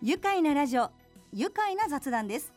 [0.00, 0.90] 愉快なラジオ
[1.34, 2.52] 愉快な雑談です。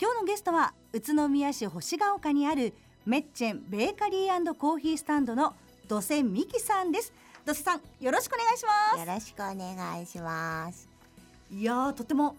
[0.00, 5.54] 今日のゲストは宇都宮市星ヶ丘にあるメッチェンベーカリーコーヒースタンドの
[5.86, 7.12] 土瀬美希さんです。
[7.44, 10.80] 土瀬さんよろしくお願いしまよろしくお願いします。
[10.80, 10.88] す
[11.54, 12.34] いやーとても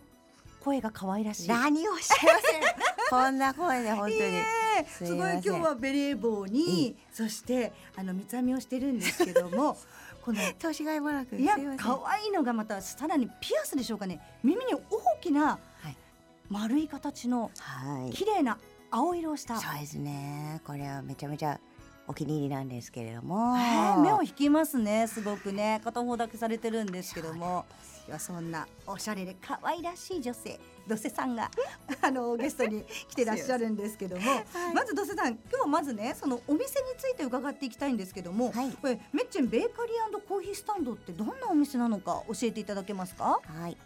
[0.60, 1.48] 声が可愛らしい。
[1.48, 2.62] 何をおっしゃいません。
[3.10, 4.58] こんな声で本当に。
[4.86, 9.78] すごい今日はベレー帽に、そしてあの三つ編みをしてるんですけども
[10.28, 11.38] この 年がいもなく。
[11.38, 14.82] いや可愛いのがまたさらにピアスでしょうかね耳に大
[15.22, 15.98] きなはい
[16.50, 18.12] 丸い形のはい。
[18.12, 18.58] 綺麗な
[18.92, 20.62] 青色をした、そうですね。
[20.66, 21.60] これはめちゃめちゃ
[22.08, 23.58] お気に入りなんですけれども。
[23.58, 27.66] えー目を引きますねすごくね片方だけされてるんですけども
[28.08, 30.58] いやそんなおしゃれで可愛らしい女性
[30.88, 31.52] 土瀬さんが
[32.02, 34.24] あのゲストに来てらっしゃるんですけども、
[34.74, 38.72] まず土瀬さん今日はまずねそのお店について伺っていきたいんですけども、はい。
[38.72, 43.42] これメッチェンベーカリーコーヒースタンドってどんなお店なのか教えていただけますか？
[43.44, 43.78] はい。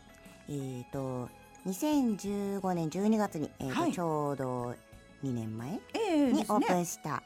[0.49, 1.29] えっ、と
[1.65, 3.93] 2015年12月に、えーとはい。
[3.93, 4.75] ちょうど
[5.23, 5.99] 2年前え
[6.29, 7.21] えにオープンした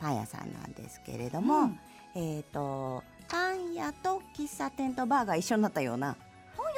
[0.00, 1.80] パン屋さんなんですけれども、うん。
[2.14, 6.16] えっ、とパン屋と喫茶店とバーが一緒になったような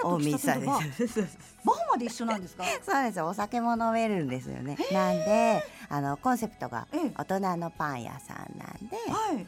[0.03, 1.21] パン屋と喫茶店です。
[1.65, 2.65] バーまで一緒なんですか？
[2.83, 3.21] そうです。
[3.21, 4.77] お酒も飲めるんですよね。
[4.93, 7.11] なんであのコンセプトがええ。
[7.17, 9.47] 大人のパン屋さんなんで、はい。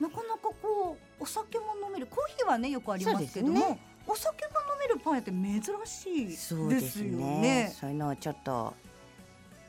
[0.00, 2.06] なかなかこうお酒も飲める。
[2.06, 7.40] コーヒーはねよくありますけども、お酒が飲めるパン屋って珍しいそうですよね。
[7.40, 7.76] ね。
[7.78, 8.74] そういうのをちょっと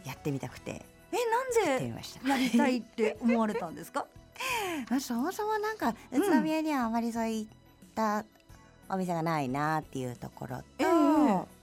[0.06, 0.86] やってみたくて。
[1.12, 1.18] え
[1.66, 2.30] なんで。
[2.30, 4.06] やりたいって思われたんですか？
[4.90, 7.48] まあそもそもなんかうん宇都宮にはあまりそういっ
[7.94, 8.24] た
[8.92, 11.62] お店がないなっていうところと、ええ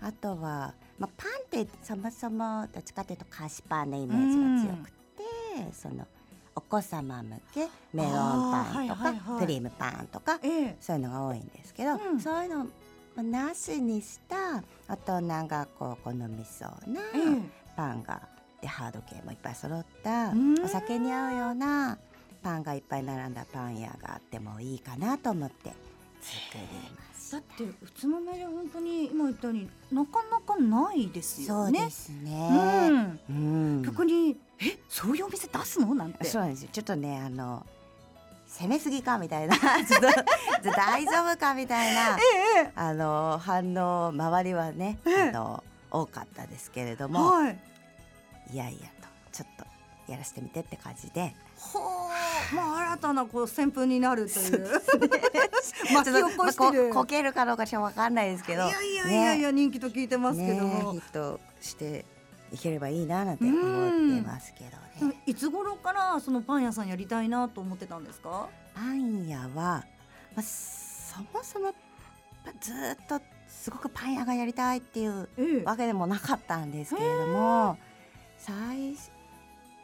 [0.00, 6.06] あとは、まあ、パンってそもそもどっちかというと菓子パンのイメージが強くて、その
[6.54, 10.76] お子様向けメロンパンとか、はいはいクリームパンとかええ。
[10.80, 12.20] そういうのが多いんですけど、うん。
[12.20, 12.70] そういうのま
[13.18, 17.74] あなしにした大人がこう好みそうなええ。
[17.76, 18.20] パンが
[18.60, 20.62] でハード系もいっぱい揃ったうん。
[20.62, 21.98] お酒に合うような
[22.42, 25.72] パンがいっぱい並んだパン屋があってもいいかなと思って
[27.32, 31.52] だって宇都宮で本当に今言ったようになかなかないですた。
[31.52, 32.88] よねそうですうね。
[32.88, 33.82] んうん。
[33.82, 35.94] 逆にえそういうお店出すの？
[35.94, 36.68] なんてそうなんですよ。
[36.72, 37.66] ちょっとねあの
[38.46, 39.56] 攻めすぎかみたいな
[40.76, 42.16] 大丈夫かみたいな
[42.56, 47.58] ええあの反応周りはね、ええあの多かったですけれども、はい
[48.52, 49.64] いやいやとちょっと
[50.12, 51.34] やらせてみてって感じで
[51.72, 52.13] はあ、
[52.54, 54.68] まあ新たなこう旋風になるという。
[55.92, 56.84] 巻きちょっ起こしてる。
[56.84, 58.64] まあここけるかどうかちょっとわかんないですけど。
[58.64, 59.52] いやいやいやいや、ね。
[59.52, 62.04] 人気と聞いてますけどねも、ヒットして
[62.52, 64.64] いければいいななんて思ってますけ
[65.00, 65.14] どね。
[65.26, 68.48] いつ頃からそのパン屋さんやりたいなと思ってたんですか？
[68.74, 69.84] パン屋は、ま
[70.38, 71.72] あ、そもそも
[72.60, 75.64] ずっとすごくパン屋がやりたいっていうええ。
[75.64, 77.78] わけでもなかったんですけれども
[78.38, 79.10] 最初、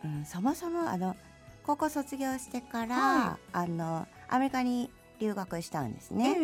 [0.04, 1.16] うん、そもそもあの
[1.64, 4.90] 高校卒業してから、はあのアメリカに
[5.20, 6.36] 留学したんですね。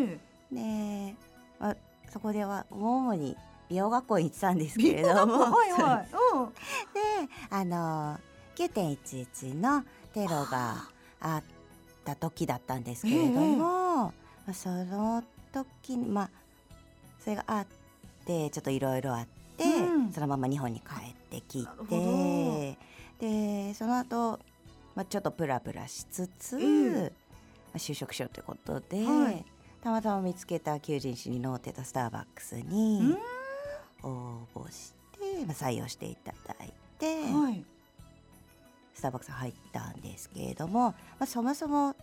[0.52, 1.14] えで、
[1.58, 1.76] まあ、
[2.10, 3.36] そこでは主に
[3.68, 5.38] 美容学校に行ってたんですえけれども。
[5.38, 6.08] はいはい。
[6.34, 6.46] うん。
[6.94, 8.18] であの
[8.56, 10.88] 9.11のテロが
[11.20, 11.42] あ。
[12.06, 13.58] った時だったんですけれども、
[14.06, 14.12] ま
[14.48, 16.30] あその時にまあ
[17.18, 17.66] それがあっ
[18.24, 20.12] てちょっといろいろあって、うん。
[20.12, 22.78] そのまま日本に帰ってきて
[23.18, 24.38] でその後、
[24.96, 27.06] まあちょっとプラプラしつつ、うんま
[27.74, 29.44] あ就職しようということで、はい
[29.82, 33.12] たまたま見つけた求人誌に載ってたスターバックスうにん。
[34.02, 37.64] 応募して、まあ、採用していただいて、はい。
[38.94, 41.94] スターバックス入ったんですけれども、まあ、そもそも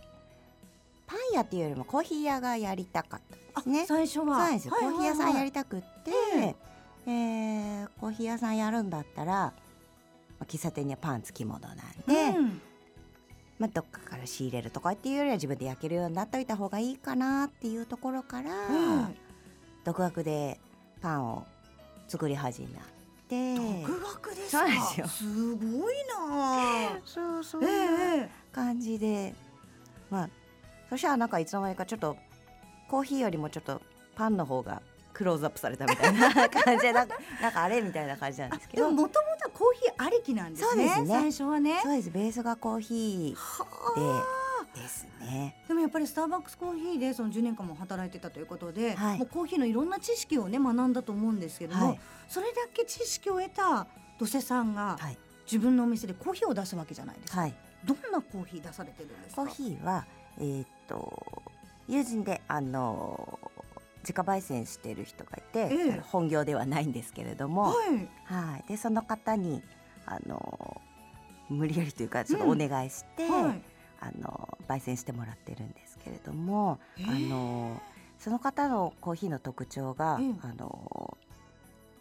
[1.06, 3.20] パン屋っていうよりもコーヒー屋がやりたかっ
[3.54, 3.86] たんですね。
[3.86, 4.24] 最初は。
[4.24, 5.44] そうなんですよ、コーヒー屋さんやり。
[5.46, 6.54] りたくって、え
[7.06, 9.52] えーコーヒー屋さんやるんだったら、ま
[10.40, 11.76] あ、喫茶店にはパン付き物なん
[12.06, 12.60] で、うん
[13.64, 19.16] まあ、どっかから仕入れるとかっていうよりは自分で焼けるようになっておいた方がいいかなっていうところから、え
[19.84, 20.60] 独学で
[21.00, 21.46] パンを
[22.06, 22.68] 作り始め
[23.26, 23.36] て。
[23.36, 24.66] え独学ですか？
[24.92, 27.00] すよすごいな。
[27.06, 27.68] そうそええ
[28.24, 29.34] え感じで
[30.10, 30.28] まあ
[30.90, 32.18] そしたらなんかいつの間にかちょっと
[32.90, 33.80] コーヒーよりもちょっと
[34.14, 34.82] パンの方が
[35.14, 40.88] クローズアップされたみたいな感じでなんかなんかあれみたいな感じなんですけどでももともコーヒーありきなんですね。
[40.88, 41.80] すね最初はね。
[41.82, 44.24] そうですベースがコーヒはーあ。
[44.74, 53.86] でですねでもやっぱりスターバックスコーヒーでその10年間も働いてたということで、はいもうコーヒーのいろんな知識をね学んだと思うんですけども、はいそれだけ知識を得た
[54.18, 57.42] 土瀬さんがはい自分のお店でコーヒーを出すわけじゃないですか。
[57.42, 57.54] はい
[57.84, 59.44] どんなコーヒー出されてるんですか？
[59.44, 60.04] コーヒーは
[60.38, 61.42] えーっと
[61.86, 63.38] 友人であの
[64.04, 68.08] 自家焙煎している人がいて、ええあの本業ではないんですけれども、はい。
[68.24, 69.62] はい、でその方に
[70.06, 70.80] あの
[71.48, 73.62] 無理やりというかちょっとお願いして、はい。
[74.00, 77.80] あの焙煎してもらってるんですけれども、ええあの
[78.18, 81.16] その方のコーヒーの特徴が、ええあの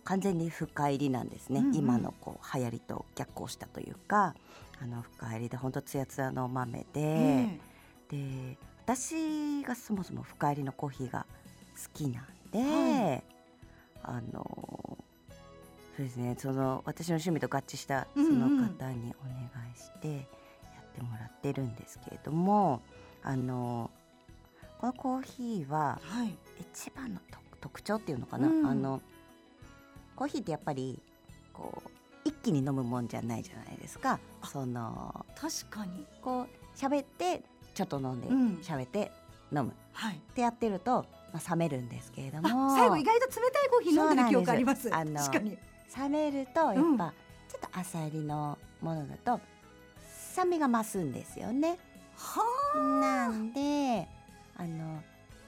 [0.03, 1.75] 完全に深入りなんですね、うんうん。
[1.75, 4.35] 今のこう流行りと逆行したというか
[4.81, 7.59] あの深入りで本当つやつやの豆で、え
[8.09, 11.22] で私がそもそも深入りのコーヒーが好
[11.93, 13.23] きなんで、はい。
[14.03, 14.97] あの
[15.95, 20.21] そうですねその私の趣味と合致したその方にお願いしてや
[20.81, 22.81] ってもらってるんですけれども、
[23.21, 23.91] あの
[24.79, 25.99] このコーヒーは
[26.59, 28.67] 一番の特特徴っていうのかな、うん。
[28.67, 29.01] あの
[30.15, 31.01] コーヒーってやっぱり
[31.53, 31.89] こう
[32.25, 34.19] 一気に飲むもんじゃないじゃないですか。
[34.43, 36.05] その確かに。
[36.21, 36.47] こう
[36.77, 37.43] 喋って
[37.73, 38.55] ちょっと飲んでうん。
[38.61, 39.11] 喋、って
[39.55, 39.69] 飲む。
[39.69, 40.21] っはい。
[40.33, 44.83] てやってると、まあ、冷めるんですけれどあも最後意外と冷たいコーヒー飲んでる記憶あります。
[44.83, 45.25] そうなんです。
[45.25, 45.57] 確かに。
[45.97, 46.97] 冷めるとやっぱ、うん。
[46.97, 49.39] ちょっと浅入りのものだと
[50.33, 51.77] 酸味が増すんですよね。
[52.15, 52.43] は
[53.01, 54.07] なんで
[54.55, 55.01] あの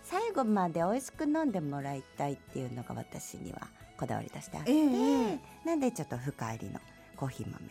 [0.04, 3.68] 最後まで美味しく飲んでもらいたいっていうのが私には
[3.98, 6.80] こだわりとしてあって、ええなんでちょっと深入りの
[7.16, 7.70] コーヒー豆を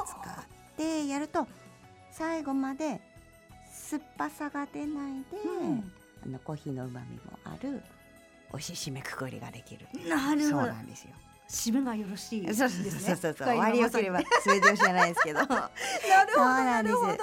[0.00, 0.44] あ使っ
[0.76, 1.46] てやると
[2.12, 3.00] 最後まで
[3.72, 5.78] 酸っぱさが出ないで、うん。
[5.78, 7.82] あのコーヒーの旨味もある
[8.52, 9.86] 美味しい締めくくりができる。
[9.92, 10.66] そうなるほど。
[10.66, 11.10] なんですよ。
[11.48, 13.46] 締めがよろしいですそうねそうそうそう。
[13.48, 15.40] 終わりよければ全てを知らないですけど。
[15.40, 15.54] はな
[16.24, 17.10] るほどそうなるほど。
[17.10, 17.14] い。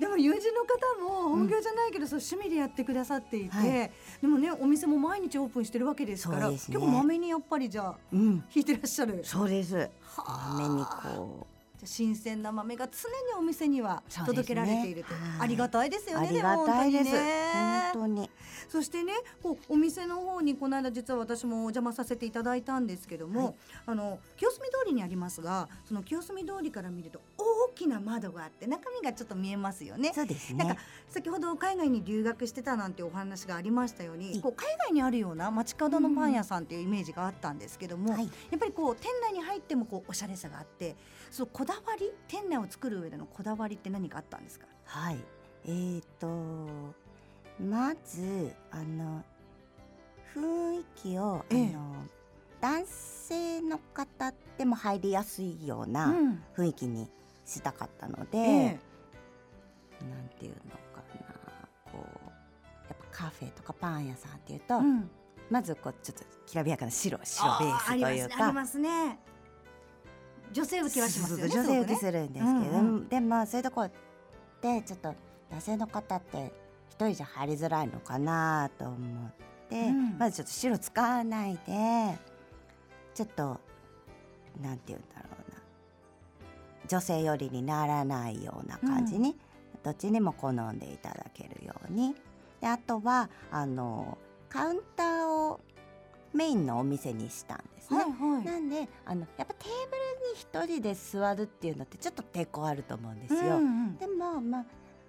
[0.00, 3.90] でも友人の方も本業じゃないけど、そう趣味でやってくださっていて、はい。
[4.20, 6.54] でもねお店も毎日オープンしてるわけですからね。
[6.54, 9.20] 結構まめにやっぱりじゃあうん、弾いてらっしゃる。
[9.24, 9.76] そうです。
[9.76, 10.56] はあ。
[10.58, 11.51] 豆にこじゃあ
[11.84, 15.22] 新鮮な豆が常にお店には届けられていると、はい。
[15.40, 17.10] ありがたいですうよねありがたいです。
[17.10, 17.90] 本当にね。
[17.92, 18.30] 本当に。
[18.68, 19.12] そしてね
[19.42, 23.54] こうお店の方にこの間実は私もお邪魔させていただいたんですけども、はい。
[23.86, 27.20] あの清澄通りにありますがその清澄通りから見ると
[27.68, 30.12] 大きな窓があって中身がちょっと見えますよね。
[30.14, 30.82] そうですねなんか。
[31.08, 38.24] 先ほど海外に留学してたなんてお話がありましたようにいこう海外にあるような街角のパン屋さんっていうイメージがあったんですけども、はい。
[38.24, 40.96] やっぱりこう店内に入ってもこうおしゃれさがあって
[41.30, 44.66] そうこだわり店内を作る上でのこだわりって何かあったんですか？
[44.84, 45.18] はい。
[45.64, 46.94] えーと
[47.62, 49.22] まずあの
[50.34, 51.94] 雰囲気を、ええあの
[52.60, 57.10] 男性の方でも入りやすいようなうん雰囲気に
[57.54, 58.80] したかったので、ええ。
[60.10, 61.96] なんていうのかなこう
[62.88, 65.10] やっぱカフェとかパン屋さんっていうと、うん。
[65.50, 69.18] まずこうちょっときらびやかな白白ベースというあーありますね。
[70.52, 73.88] 女性受けはしますよね女性受けすするんですけど、うんうでもそういうとこ
[74.60, 75.14] でちょっと
[75.50, 76.52] 男性の方って
[76.88, 79.32] 一人じゃ入りづらいのかなと思っ
[79.68, 80.18] て、うん。
[80.18, 82.18] まずちょっと白使わないで
[83.14, 83.60] ちょっと
[84.60, 85.31] なんて言うんだろう。
[85.31, 85.31] な
[86.92, 89.34] 女性寄りにならないような感じに、
[89.82, 92.14] どっちにも好んでいただけるように。
[92.60, 94.18] であとはあの
[94.50, 95.60] カウンターを
[96.34, 98.00] メインのお店にしたんですね。
[98.00, 98.44] はいはい。
[98.44, 103.40] なんであのやっぱテーブルに一人で座るっていうのってちょっと抵抗あると思うんですよ。
[103.40, 103.60] うんう
[103.92, 103.96] ん。
[103.96, 104.64] でもまあ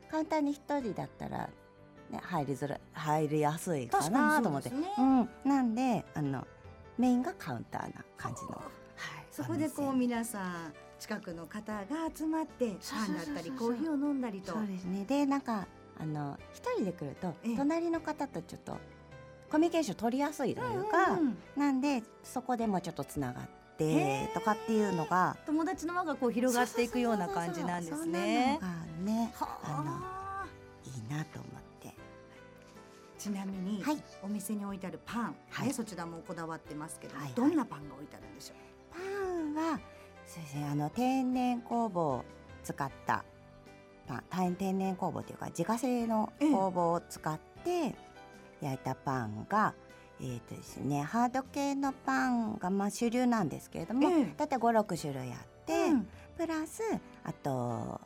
[0.10, 1.50] カウンターに一人だったら、
[2.10, 4.70] ね、入りづらい入りやすいかなと思って。
[4.70, 4.88] ね。
[4.98, 6.48] うん、なんであの
[6.98, 10.74] メインがカウンターな感じの、ははい、そこでこう皆さん
[11.04, 11.84] 近くの方が
[12.16, 14.54] 集まってパンだったりコーヒーを飲んだりと。
[14.54, 15.04] そうですね。
[15.04, 15.68] でなんか
[16.00, 17.58] あの一人で来るとええ。
[17.58, 18.78] 隣の方とちょっと
[19.52, 21.20] コミュニケーション取りやすいというか、
[21.58, 28.60] なんでそこでもちょっとつながってとかっていうのが友達の輪がこう広がっていくような感じなんですね。
[28.62, 30.46] そうねはあ。
[30.86, 31.94] いいなと思って。
[33.20, 34.02] ちなみに、はい。
[34.24, 35.68] お店に置いてあるパン、はい。
[35.68, 37.36] ね、そちらもこだわってますけども、はいはい。
[37.36, 38.58] どんなパンが置いてあるんでしょう？
[38.94, 39.80] パンは
[40.34, 40.68] そうですね。
[40.72, 42.26] あの天然酵母を
[42.64, 43.24] 使った
[44.08, 44.24] パン
[44.56, 47.96] 天天然酵母というか自家製の酵母を使って
[48.60, 49.76] 焼いたパンが、
[50.20, 54.34] えーとですね、ハード系のパンがまあ主流なんですけれども、ええ。
[54.38, 56.08] だいたい56種類あって、うん。
[56.36, 56.82] プラス
[57.24, 58.02] あと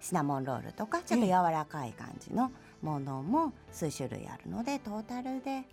[0.00, 2.50] シナモンロールとかちょっと柔らかい感じの
[2.80, 5.64] ものも数種類あるのでトータルで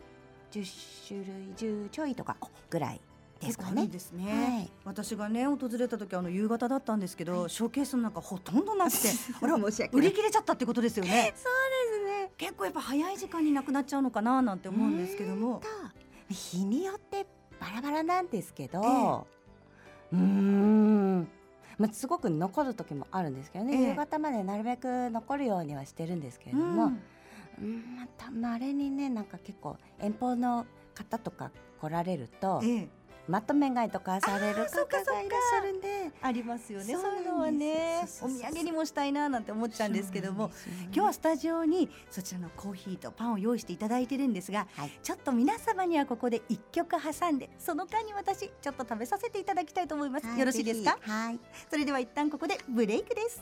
[0.52, 2.36] 10種類10ちょいとか
[2.70, 3.02] ぐらい
[3.40, 3.88] ですかね。
[3.88, 4.72] ですね、はい。
[4.86, 9.10] 私がね訪れた時あの夕方だったんですけど、ショーケースの中ほとんどなくて
[9.42, 11.34] あら申し訳売り切れちゃったってことですよね。
[11.38, 11.52] そう
[11.92, 12.32] ですね。
[12.38, 15.62] 結構やっぱ早い時間になくなっちゃうのかななんて思うんですけども。
[15.62, 15.68] と
[16.34, 17.26] 日によって
[17.60, 19.28] バラバラなんですけど、
[20.12, 21.28] えうーん、
[21.78, 23.90] まあ、すごく残る時もあるんですけどね、ええ。
[23.92, 27.02] 夕方までなるべく残るようにはしてるんですけれども、うん。
[27.60, 31.52] うんまたまれにねなんか結構遠方の方とか
[31.82, 32.90] 来られるとええ
[33.28, 36.12] まとめ買いとかされる方がいらっしゃるんで。
[36.22, 36.94] ありますよね。
[36.94, 40.48] そういうのはねお土産にもしたいななんて思っちゃうんですけども。
[40.48, 40.54] ね
[40.86, 44.92] 今日はスタジオにそちらのコーヒーとパンを用意していただいてるんですが、はい。
[45.04, 50.98] ちょっと皆様にはここで一曲挟んでその間に私ちょっと食べさせていただきたいと思います、はいよろしいですか？
[51.02, 51.40] はい。
[51.70, 53.42] それでは一旦ここでブレイクです。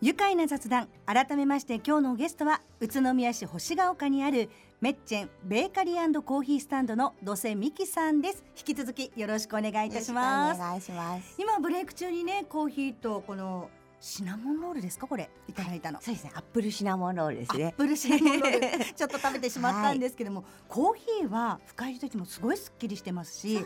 [0.00, 4.50] 愉快な雑談改めまして今日のゲストは宇都宮市星ヶ丘にある
[4.84, 8.44] メッチェンベーカリーコーヒースタンドの土瀬美希さんです。
[8.54, 10.60] 引き続きよろしくお願いいたします。
[10.60, 11.36] お願いします。
[11.38, 15.06] 今ブレイク中にねコーヒーとこのシナモンロールですか？
[15.06, 16.32] これいただいたの、そうですね。
[16.34, 17.64] アップルシナモンロールですね。
[17.64, 18.84] アップルシナモンロール。
[18.94, 23.64] ちょっと食べてしまったんですけども、コーヒーは深入りといってもすごいすっきりしてますしね。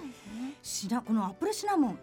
[0.62, 1.98] シナこのアップルシナモン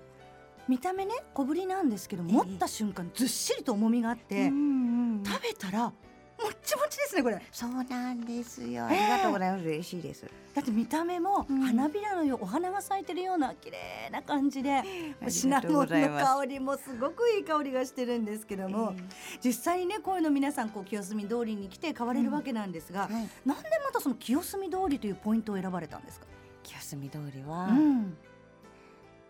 [0.67, 2.33] 見た目ね小ぶりなんですけどええ。
[2.33, 5.23] 持った瞬間ずっしりと重みがあって、うんうん。
[5.25, 5.93] 食べたら
[6.41, 7.41] もっちもちですねこれ。
[7.51, 8.85] そうなんですよ。
[8.85, 9.65] ありがとうございます。
[9.65, 10.25] 嬉しいです。
[10.53, 11.61] だって見た目もうん。
[11.61, 14.83] 花びらのようお花が咲いてるような綺麗な感じで
[15.27, 18.93] シナモンの香りもすごくいい香りがしてるんですけども、
[19.43, 23.11] 実際にねこういうの皆さんこう清澄通りに来て買われるわけなんですが、はい。
[23.11, 26.25] なんでまたその清澄通りというポイントを選ばれたんですか、
[26.63, 28.17] 清澄通りは、うん。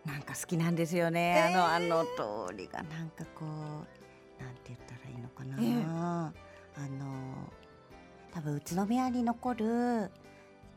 [0.05, 1.65] なんか好きなんですよね、えー。
[1.65, 2.83] あのあの通りが。
[2.83, 6.33] なんかこうなんて言ったらいいのかな、
[6.77, 7.51] あの
[8.33, 10.11] 多分宇都宮に残る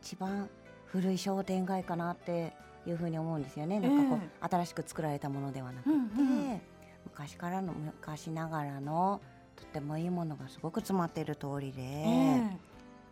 [0.01, 0.49] 一番
[0.85, 2.53] 古い商店街かなって
[2.87, 3.79] いうふうに思うんですよね。
[3.79, 6.03] なんかこう、新しく作られたものではなくて、うんう
[6.55, 6.61] ん。
[7.05, 9.21] 昔からの昔ながらの
[9.55, 12.57] とってもいいものがすごく詰まっている通りで、え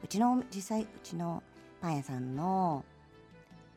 [0.03, 1.43] うちの実際うちの
[1.81, 2.85] パン屋さんの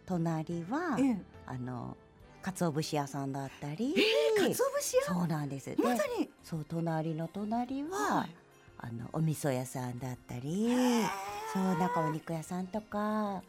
[0.06, 1.96] 隣は、ええあの
[2.42, 5.02] 鰹節屋さんだったり、え鰹節屋？
[5.02, 5.74] そうなんです。
[5.74, 6.30] でまさに。
[6.42, 8.30] そう隣の隣は、はい
[8.82, 10.68] あのお味噌屋さんだったり、
[11.52, 12.98] そうなんかお肉屋さんとか、
[13.36, 13.42] あ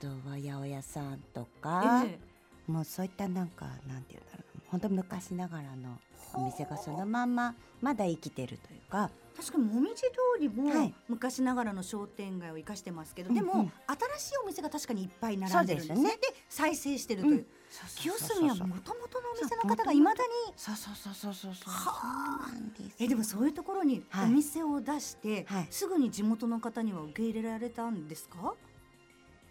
[0.00, 2.18] とは八百屋さんとか、え
[2.66, 5.98] もうそういったなんかなんていうんだろう、本当昔ながらの
[6.34, 10.08] お店がそのまんままだ生きてるというか、確かにもみじ通
[10.40, 10.94] りもはい。
[11.08, 13.72] 昔ながらの商店街を生かしてますけど、うんでも、うん
[14.18, 16.10] 新しいお店が確かにいっぱい並んでるんですね。
[16.10, 17.46] で再生してるという、うん
[17.96, 21.72] 清澄はもともとのお店の方がいまだにそうそうそうそうそうそう。
[21.72, 22.96] はあそうなんです。
[22.98, 24.26] えでもそういうところにはい。
[24.26, 25.66] お店を出して、はい。
[25.70, 28.54] すぐに地元の方には受け入れられたんですか？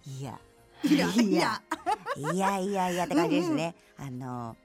[0.06, 0.38] いや。
[0.84, 1.62] いやいや。
[2.18, 2.60] いや。
[2.60, 3.76] いやいやって感じですね。
[3.98, 4.58] あの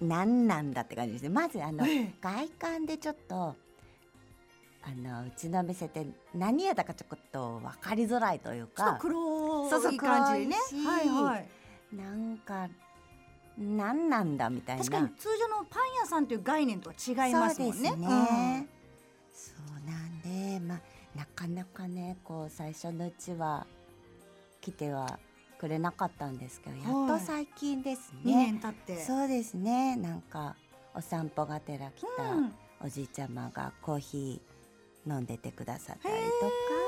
[0.00, 1.28] なんなんだって感じですね。
[1.28, 2.14] まずあのええ。
[2.20, 3.56] 外観でちょっと
[4.82, 10.56] あのうちの店って何屋だかちょっと分かりづらいというちょっとか、黒い感じでね。
[10.86, 11.48] はいはい
[11.92, 12.68] なんか
[13.58, 14.84] なんなんだみたいな。
[14.84, 17.74] 確かに通常のパン屋さんという概念とは違いますもんね。
[17.74, 18.68] そうですね。
[19.32, 19.52] そ
[19.86, 20.80] うなんでまあ
[21.18, 23.66] なかなかねこう最初のうちは
[24.60, 25.18] 来ては
[25.58, 26.82] くれなかったんですけど、や
[27.16, 28.52] っと最近ですうん、2ね。
[28.52, 29.04] 年経って。
[29.04, 29.96] そうですね。
[29.96, 30.56] なんか
[30.94, 32.54] お散歩がてら来たうん。
[32.82, 36.46] おじいちゃまがコーヒー飲んでてくださったりとか。
[36.46, 36.76] うー。
[36.76, 36.79] ん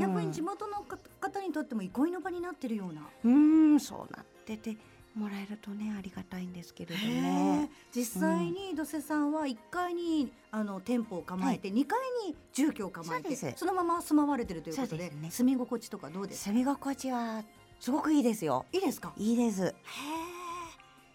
[0.00, 0.82] 逆に地元の
[1.20, 3.02] 方にとっても憩いの場になってるような。
[3.24, 4.76] うーんそうなってて
[5.14, 7.76] もらえるとねありがたいんですけれどへねえ。
[7.90, 11.98] 実際に土瀬さんは1階にあの店舗を構えて、2階
[12.28, 15.30] に住居を構えてそのまま住まわれてるということでね。
[15.30, 16.50] 住み心地とかどうですか？
[16.50, 17.42] 住み心地は
[17.80, 18.66] すごくいいですよ。
[18.72, 19.12] いいですか？
[19.16, 19.64] いいです。
[19.64, 19.72] へえ。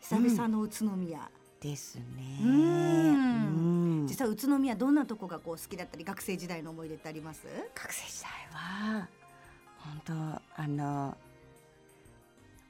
[0.01, 1.29] 久々の宇都宮、
[1.61, 2.03] ですね。
[2.43, 3.70] うん
[4.03, 7.45] 実際宇都宮どんなとこがこう好きだったり学生時代の思い出ってあります？
[7.75, 8.31] 学生時代
[8.99, 9.07] は
[9.79, 11.17] 本当あの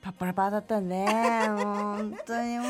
[0.01, 1.05] パッパラパーだったんで
[1.47, 2.65] 本当に本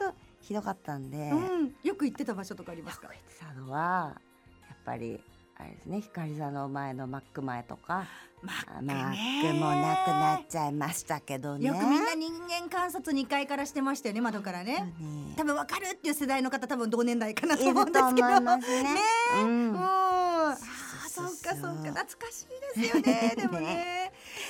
[0.00, 0.14] 当。
[0.40, 3.08] ひどかったんで、うん、よく行ってた場所とかありますか？
[3.08, 4.20] 行ってたのは
[4.68, 5.22] やっぱり
[5.56, 8.06] あれですね光座の前のマック前とか。
[8.44, 11.66] マあマックもなくなっちゃいましたけどね。
[11.68, 15.34] よくみんな人間観察2階からしてましたよね窓からね、ね。
[15.36, 18.56] 多分わかるっていう世代の方多分同年代かなと思うんですけどね。
[18.58, 19.00] ね
[19.38, 22.02] うんもうあーそそううそうそうかそうか。
[22.02, 23.34] 懐かしいですよね。
[23.40, 24.03] でもね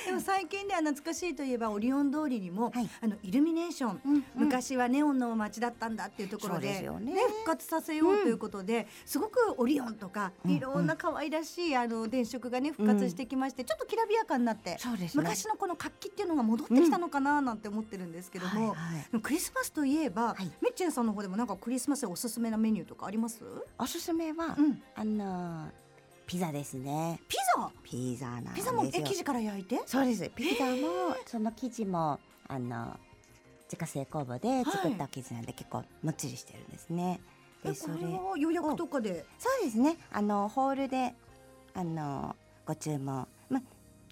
[0.05, 2.89] でも最近では懐かしいといえばオリオン通りにも、はい。
[3.01, 4.25] あのイルミネーション、うんうん。
[4.35, 7.13] 昔はネオンの街だったんだっていうところでですよね。
[7.13, 14.77] 復活させようということで、すごくオリオンとかうんいろんな可愛らしいあの電飾がね復活してきまして、ちょっときらびやかになって、ね。
[15.13, 19.21] 昔のこの活気っていうのが戻ってきたのかななんて思ってるんですけども、はいはい。
[19.21, 20.51] クリスマスといえば、はい。
[20.61, 23.43] メッチェンさんの方でもなんかクリスマスでおすすめなメニューとかあります？
[23.77, 25.67] おすすめは、うん、あの
[26.25, 27.19] ピザですね。
[27.27, 27.71] ピザ？
[27.83, 28.55] ピザなんですよ。
[28.55, 29.81] ピザもえ生地から焼いて？
[29.85, 30.29] そうです。
[30.35, 32.99] ピザもその生地もあの
[33.65, 37.19] 自家製工房で作った生地なんで結構もっちりしてるんですね。
[37.63, 39.25] えこれは予約とかで？
[39.37, 39.97] そうですね。
[40.11, 41.13] あのホールで
[41.73, 43.27] あのご注文。
[43.49, 43.61] ま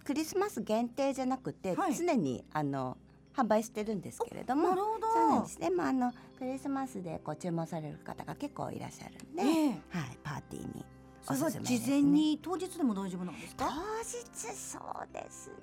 [0.04, 1.96] クリスマス限定じゃなくて、はい。
[1.96, 2.98] 常にあの
[3.36, 4.70] 販売してるんですけれども。
[4.70, 5.08] なるほど。
[5.12, 9.68] そうなんですでもあのクリスマスでご注文される方が結構いらっしゃるんで、ええ。
[9.68, 10.86] はいパーティーに
[11.24, 15.56] それはおすすめです、ね、事前に当日でも大丈夫なんです当か日そうですね。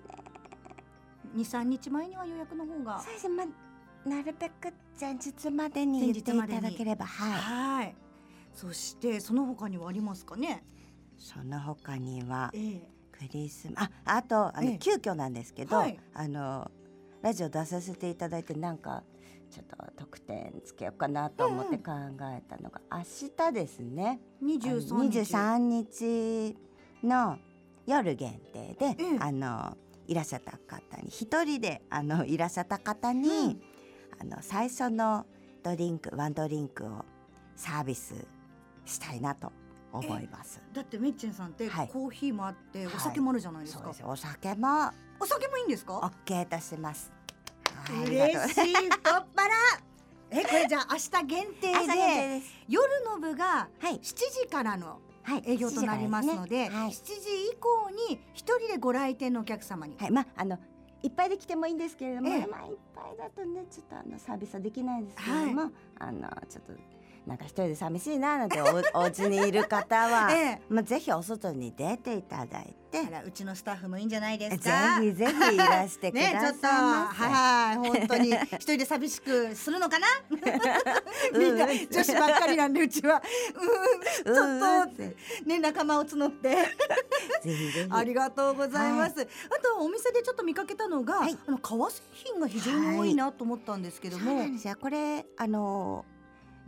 [1.35, 3.01] 二三日前には予約の方が。
[3.01, 3.29] そうです。
[3.29, 7.07] ね、まあ、なるべく前日までに言っていただければ。
[7.07, 7.33] はい。
[7.33, 7.97] はい
[8.53, 10.65] そしてその他にはありますかね？
[11.17, 12.89] その他にはええ。
[13.13, 14.79] クリスマああとあの、ええ。
[14.79, 15.97] 急遽なんですけど、はい。
[16.15, 16.71] あの
[17.23, 19.05] ラジオ出させていただいてなんか
[19.51, 21.93] ちょっと特典つけようかなと思って考
[22.23, 23.03] えたのが、明
[23.37, 24.21] 日ですね。
[24.41, 25.21] 二十三日。
[25.21, 26.57] 23日
[27.03, 27.39] の
[27.87, 29.77] 夜限定で、ええあの
[30.07, 33.61] いらっしゃった方に一人であのいらっしゃった方に、うん。
[34.21, 35.27] あの最初の
[35.63, 37.05] ドリンクワンドリンクを
[37.57, 38.15] サービス
[38.85, 39.53] したいなと
[39.93, 40.63] 思います。
[40.73, 41.89] だってメッチェンさんってはい。
[41.89, 42.95] コーヒーもあってはい。
[42.95, 44.05] お酒もあるじゃないですか、そうです。
[44.05, 44.91] お酒も。
[45.21, 47.13] お酒もいいんですか？OK とします。
[48.07, 48.75] 嬉しい。
[48.91, 49.55] 太っ腹。
[50.33, 52.47] えこれじゃあ明日限定朝限定で。
[52.69, 53.99] 夜の部がはい。
[53.99, 55.43] 7時からのはい。
[55.47, 57.11] 営業となりますので7時から7時
[57.53, 60.59] 以降に一人でご来店のお客様に、はい、はい、まああの
[61.03, 62.47] いっぱいで来てもいいんですけれども、ええ。
[62.47, 66.73] まあいっぱいだとねちょっとあのサービスはできないですけれども、あのちょっと
[67.27, 70.63] なんか一人で寂しいななんておお家にいる方は、 ええ。
[70.69, 76.67] まあぜひお外に出ていただいて、あらうちのスタッフもいいんじゃないですぜかひぜひいらしてください ねちょっと。
[76.67, 80.07] はい本当に一人で寂しくするのかな？
[81.39, 83.23] みんなうん女子ばっかりなんでうちは。
[84.27, 84.35] うん。
[84.35, 85.17] ちょっとぜ
[85.47, 86.57] ね仲間を募って。
[87.43, 87.89] ひぜひ。
[87.91, 89.25] ありがとうございます、あ
[89.63, 91.39] とお店でちょっと見かけたのが、はい。
[91.47, 94.77] あの革製品が非常に多いなと思ったんですけども、そうなんですよ。
[94.81, 96.05] これあの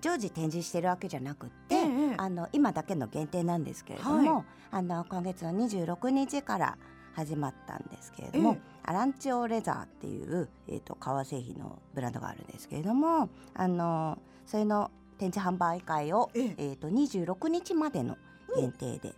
[0.03, 6.77] 常時展示してるわけじゃなくって、ええあの今だけの限定なんですけれども、はあの今月の26日から
[7.15, 16.55] 始まったんですけれども、ええアランチオレザーっていうえっ、と革製品のブランドがあるんですけれども、あのそれの展示販売会をええ。
[16.59, 18.17] えっ、と26日までの
[18.57, 19.15] 限定で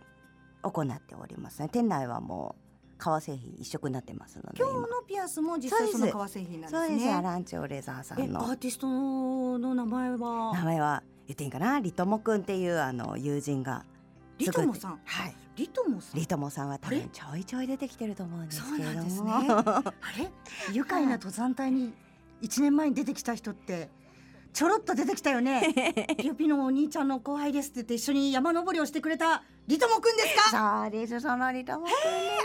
[0.61, 1.69] 行っておりますね。
[1.69, 2.64] 店内はもう
[2.97, 7.23] 革製品一色になってますので、今日のピアスも実際その革製品なんですそうですアね。
[7.23, 10.53] ランチオレザーさんのーティストの名前は？
[10.53, 11.79] 名前は言っていいかな？
[11.79, 13.83] リトモくんっていうあの友人が
[14.37, 14.99] リトモさん？
[15.03, 16.19] はいリトモさん？
[16.19, 19.31] リトモさんは多分ちょいちょい出てきてると思うんですそうけれどもなんですね。
[19.31, 20.31] あれ？
[20.73, 21.93] 愉快な登山隊に
[22.41, 23.89] 一年前に出てきた人って
[24.53, 26.15] ちょろっと出てきたよね。
[26.17, 30.83] ピヨピのお兄ちゃんの後輩ですって言って一緒に山登りをしてくれたリトモくんですか？
[30.83, 31.91] そうですそのリトモくん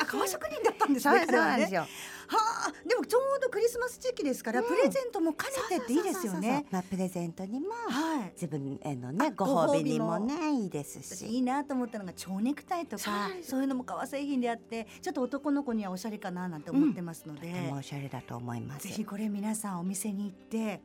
[0.02, 1.26] あ、革職人だったんですね。
[1.26, 1.82] そうなんですよ。
[1.82, 4.66] はあ、でもちょうどクリスマス時期ですから、うん。
[4.68, 6.64] プレゼントも兼ねてっていいですよね。
[6.70, 8.32] まあプレゼントにもはい。
[8.34, 10.20] 自分へのあねごご褒美にもも。
[10.20, 18.86] ねいいです私しいいなと思ったのが蝶ネクタイとかそういうのも革製品であってちょっと男の子にはおしゃれかななんて思ってますので、とてもおしゃれだと思います。
[18.86, 20.80] ぜひこれ皆さんお店に行って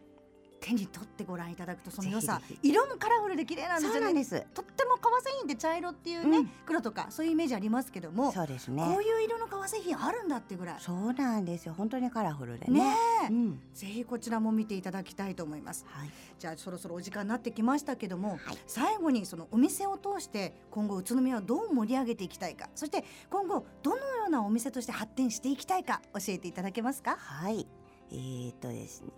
[0.66, 3.94] 手に取ってご覧いただくとその良さ色もカラフルで綺麗なんですよね。
[3.94, 4.46] そうなんです。
[4.56, 6.50] とっても革製品って茶色っていうね、うん。
[6.66, 8.84] 黒とかそういうイメージありますけども、そうですね。
[8.84, 10.76] こういう色の革製品あるんだってぐらい。
[10.80, 11.76] そうなんですよ。
[11.78, 12.96] 本当にカラフルでね。
[13.30, 13.60] うん。
[13.76, 15.86] ぜひこちらも見ていただきたいと思います。
[15.88, 16.10] はい。
[16.40, 18.40] じゃあそろそろお時間になってきましたけども、はい。
[18.66, 27.68] 最後にそのお店を通して今後宇都宮をどう盛り上げていきたいかそして今後どのようなお店として発展していきたいか教えていただけますか、はい
[28.12, 29.10] えー、とですね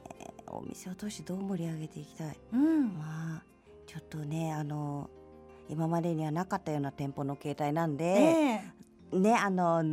[0.48, 2.38] お店を通してどう盛り上げていきたい？
[2.54, 3.44] うん、まあ
[3.86, 5.10] ちょっとねあの
[5.70, 8.62] 今までにはなかったような店舗の形態なんで、え
[9.14, 9.18] え。
[9.20, 9.84] ねあの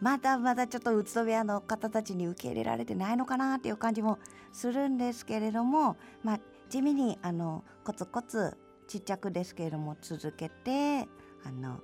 [0.00, 4.18] まだまだちょっと宇都宮の方たちに受け入れられてないのかなっていう感じも
[4.52, 11.08] するんですけれども、まあ、地味にあのコツコツちっちゃくですけれども続けて
[11.44, 11.80] あの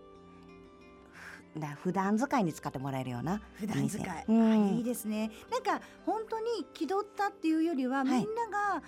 [1.52, 4.52] ふな普段使いに使ってもらえるような普段使い、うん。
[4.52, 5.30] あいいですね。
[5.50, 8.82] なんか本当に気取ったっていうよりは、みんなが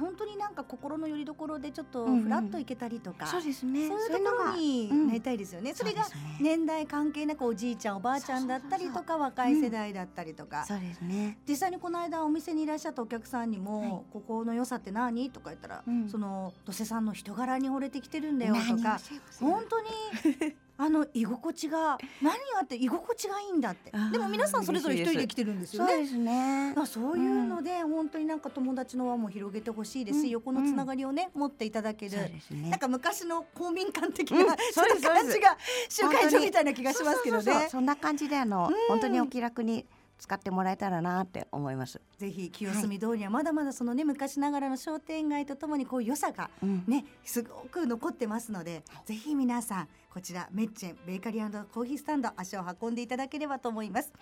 [0.00, 2.22] 本当になんか心の拠り所でちょっとうんうん。
[2.22, 3.86] フラッと行けたりとか、そうですね。
[3.86, 5.74] そういうところになりたいですよね。
[5.74, 6.38] それがそうですね。
[6.40, 13.90] 年代関係なくおじいちゃんおばあちゃんだったりとか若い世代だったりとか、そうですね実際にこの間お店にいらっしゃったお客さんにも、はい。
[14.12, 15.30] ここの良さって何？
[15.30, 16.08] とか言ったら、うん。
[16.08, 18.98] その土瀬さんの人柄に惚れてきてるんだよとか
[19.38, 19.86] 本当に
[20.78, 23.90] あの居心地が何があって居心地がいいんだって。
[24.12, 25.92] でも皆さんそれぞれ一人で来てるんですよね。
[25.92, 26.74] そうですね。
[26.86, 32.70] そういうので、本当になんか友達の輪も広げてほしいですし、うん横のつながりをね、持っていただけるね。
[32.70, 35.58] なんか昔の公民館的うんな、 そうですちょっと感じが
[35.88, 37.68] 集会所みたいな気がしますけどね。
[37.70, 38.74] そんな感じであの、うん。
[38.88, 39.86] 本当にお気楽に
[40.18, 42.00] 使ってもらえたらなって思います。
[42.18, 46.84] ぜひ清澄通りはまだまだそのね昔ながらの商店街とともにこう良さがうん。
[46.86, 54.12] ねすごく残ってますので、ぜひ皆さんこちらメッチェンベーカリーコーヒースタンド足を運んでいただければと思います。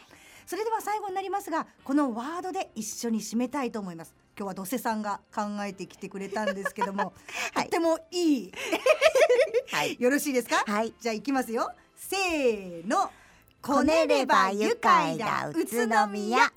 [0.46, 4.14] それでは最後になりますがこのワードで一緒に締めたいと思います。
[4.36, 7.12] 今日は土瀬さんが考えてきてくれたんですけども、
[7.54, 7.64] はい。
[7.64, 8.52] とってもいい。
[9.72, 9.96] はい。
[10.00, 10.64] よろしいですか？
[10.66, 10.92] はい。
[11.00, 11.70] じゃあ行きますよ。
[11.96, 13.10] せーの
[13.64, 16.52] こねれば愉快だ宇都宮。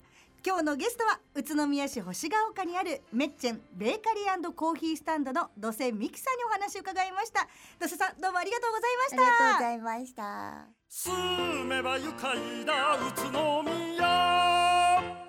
[0.46, 7.48] 今日のゲストは宇都宮市星ヶ丘にあるメッチェンベーカリーコーヒースタンドの土瀬美希さんにお話を伺いました。
[7.80, 9.22] 土瀬さんどうもありがとうございました。
[9.22, 10.66] ありがとうございました。
[10.90, 15.27] 住めば愉快だ宇都宮